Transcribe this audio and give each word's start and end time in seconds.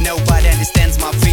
Nobody 0.00 0.48
understands 0.48 0.98
my 0.98 1.10
feelings. 1.12 1.29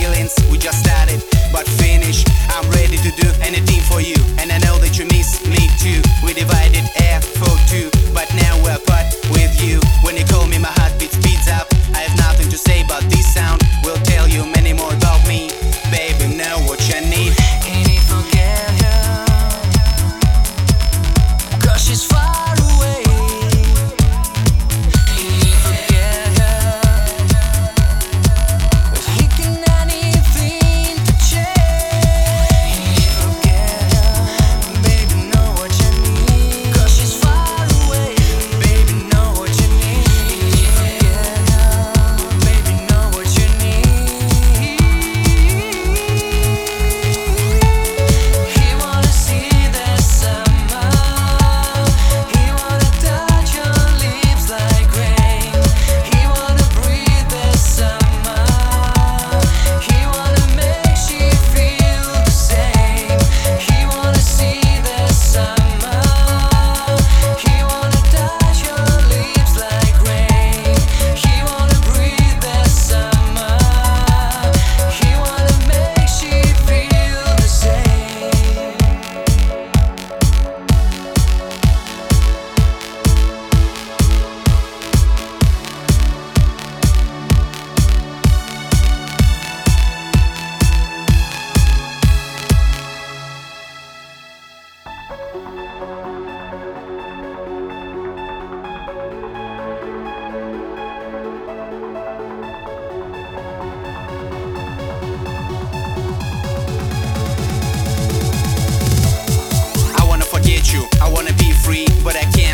free, 111.67 111.85
but 112.01 112.15
I 112.15 112.23
can't. 112.31 112.46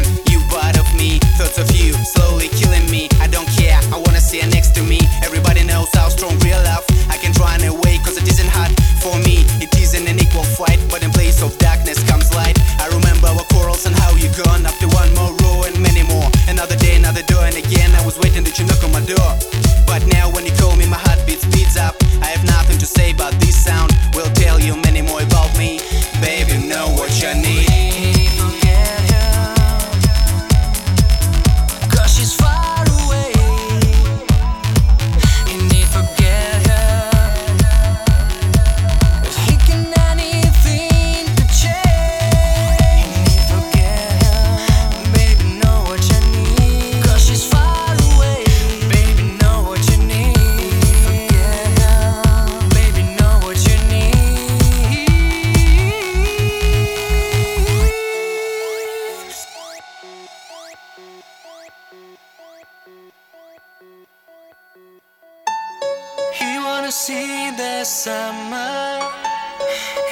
wanna 66.83 66.91
see 66.91 67.49
the 67.51 67.85
summer. 67.85 68.99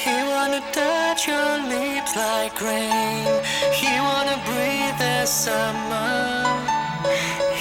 He 0.04 0.16
wanna 0.32 0.62
touch 0.72 1.28
your 1.28 1.54
lips 1.68 2.16
like 2.16 2.62
rain. 2.62 3.28
He 3.74 3.92
wanna 4.00 4.38
breathe 4.48 4.98
the 4.98 5.26
summer. 5.26 6.46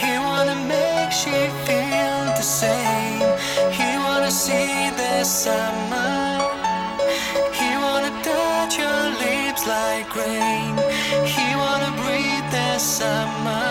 He 0.01 0.13
wanna 0.27 0.55
make 0.75 1.13
you 1.27 1.43
feel 1.67 2.21
the 2.39 2.47
same. 2.61 3.27
He 3.79 3.89
wanna 4.07 4.31
see 4.31 4.91
the 5.01 5.25
summer. 5.25 6.15
He 7.59 7.71
wanna 7.85 8.13
touch 8.23 8.79
your 8.79 9.03
lips 9.25 9.67
like 9.67 10.15
rain. 10.15 10.73
He 11.35 11.47
wanna 11.57 11.91
breathe 12.01 12.49
the 12.53 12.79
summer. 12.79 13.70